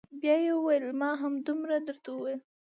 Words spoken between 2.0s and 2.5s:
وويل.